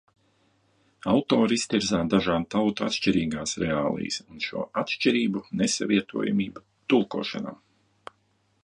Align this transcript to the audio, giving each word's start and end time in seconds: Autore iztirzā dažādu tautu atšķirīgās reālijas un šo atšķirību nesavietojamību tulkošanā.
Autore 1.11 1.57
iztirzā 1.59 1.99
dažādu 2.13 2.49
tautu 2.55 2.85
atšķirīgās 2.87 3.53
reālijas 3.65 4.19
un 4.25 4.43
šo 4.47 4.65
atšķirību 4.85 5.45
nesavietojamību 5.63 6.67
tulkošanā. 6.95 7.57